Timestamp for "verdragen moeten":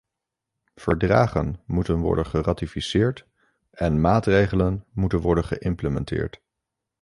0.75-1.97